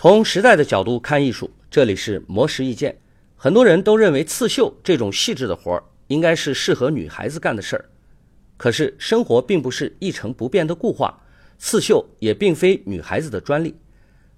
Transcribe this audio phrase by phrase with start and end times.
[0.00, 2.96] 从时代的角度看艺术，这里是魔石意见。
[3.34, 7.84] 很多人都认为刺绣这种细致的活儿应该是适合女孩子干的事儿。
[8.56, 11.20] 可是生活并不是一成不变的固化，
[11.58, 13.74] 刺绣也并非女孩子的专利。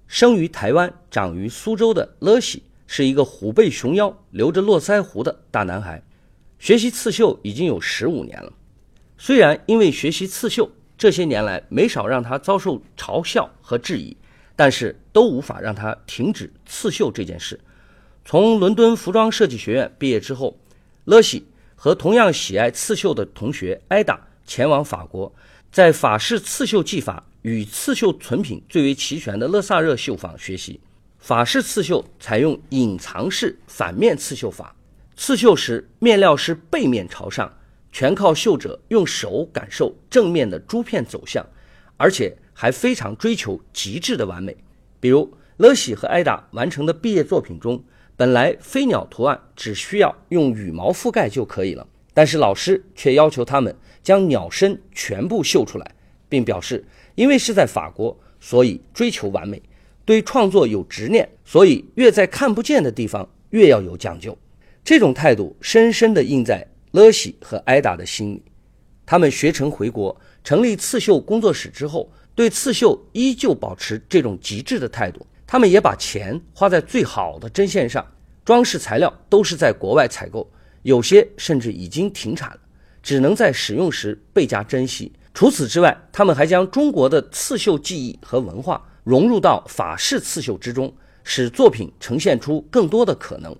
[0.07, 6.01] 生于台湾、长于苏州的乐喜是一个虎背熊腰、留着络腮胡的大男孩，
[6.57, 8.51] 学习刺绣已经有十五年了。
[9.15, 10.67] 虽然因为学习刺绣，
[10.97, 14.17] 这些年来没少让他遭受嘲笑和质疑。
[14.61, 17.59] 但是都无法让他停止刺绣这件事。
[18.23, 20.55] 从伦敦服装设计学院毕业之后，
[21.05, 25.33] 勒西和同样喜爱刺绣的同学艾达前往法国，
[25.71, 30.79] 在法式刺绣技法与刺绣存品最为齐全的勒萨热绣坊学习。
[31.17, 34.75] 法式刺绣采用隐藏式反面刺绣法，
[35.15, 37.51] 刺绣时面料是背面朝上，
[37.91, 41.43] 全靠绣者用手感受正面的珠片走向，
[41.97, 42.37] 而且。
[42.61, 44.55] 还非常追求极致的完美，
[44.99, 47.83] 比如乐喜和艾达完成的毕业作品中，
[48.15, 55.95] 本来飞鸟图案只需要用羽毛覆盖就可以了，但是老师却要求他们将鸟身全部绣出来，
[56.29, 59.59] 并表示因为是在法国，所以追求完美，
[60.05, 64.37] 对创作有执念，所以越在看不见的地方越要有讲究。
[64.83, 68.43] 这种态度深深地印在乐喜和艾达的心里。
[69.03, 72.07] 他们学成回国，成立刺绣工作室之后。
[72.33, 78.05] 对刺绣依旧保持这种极致的态度，他们也把钱花在最好的针线上，
[78.45, 80.49] 装饰材料都是在国外采购，
[80.83, 82.59] 有些甚至已经停产了，
[83.03, 85.11] 只能在使用时倍加珍惜。
[85.33, 90.93] 除此之外，他们还将中国的刺绣技艺和文化融入到法式刺绣之中，
[91.23, 93.55] 使作品呈现出更多的可能。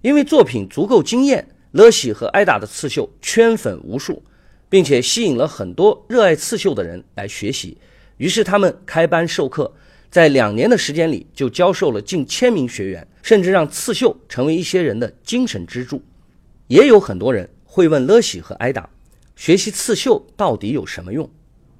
[0.00, 4.22] 因为作品足够惊艳，乐喜和艾达的刺绣圈粉无数，
[4.68, 7.76] 并且吸引了很多热爱刺绣的人来学习。
[8.16, 9.72] 于是他们开班授课，
[10.10, 16.02] 在两年的时间里就教授了近千名学员，甚至让刺绣成为一些人的精神支柱。
[16.68, 18.88] 也有很多人会问乐喜和艾达，
[19.36, 21.28] 学习刺绣到底有什么用？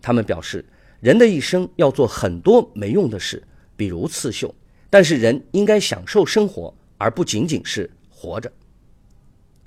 [0.03, 0.65] 他们表示，
[1.01, 3.43] 人的一生要做很多没用的事，
[3.77, 4.55] 比如刺绣，
[4.91, 8.53] 但是人应该享受生活，而不仅仅是活着。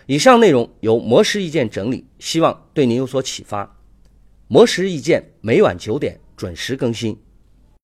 [0.06, 3.78] 以上内容由魔石意见整理，希望对您有所启发。
[4.48, 6.20] 魔石意见每晚九点。
[6.40, 7.20] 准时更新。